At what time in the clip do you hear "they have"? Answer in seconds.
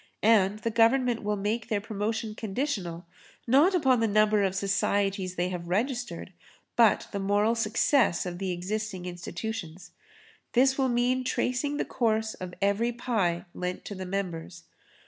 5.35-5.67